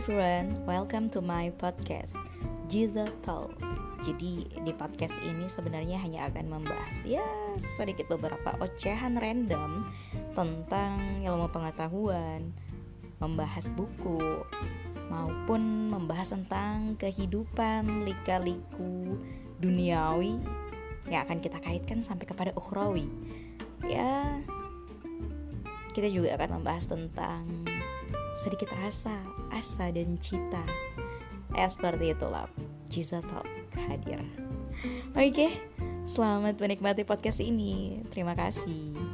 [0.00, 2.16] everyone, welcome to my podcast
[2.72, 3.52] Jiza Talk.
[4.00, 7.20] Jadi di podcast ini sebenarnya hanya akan membahas ya
[7.60, 9.84] sedikit beberapa ocehan random
[10.32, 12.48] tentang ilmu pengetahuan,
[13.20, 14.40] membahas buku,
[15.12, 19.20] maupun membahas tentang kehidupan lika-liku
[19.60, 20.40] duniawi
[21.12, 23.04] yang akan kita kaitkan sampai kepada ukhrawi.
[23.84, 24.40] Ya,
[25.92, 27.68] kita juga akan membahas tentang
[28.40, 29.12] sedikit rasa,
[29.52, 30.64] asa dan cita.
[31.52, 32.48] Ya seperti itulah
[32.88, 33.44] Ciza Talk
[33.76, 34.24] hadir.
[35.12, 35.60] Oke,
[36.08, 38.00] selamat menikmati podcast ini.
[38.08, 39.09] Terima kasih.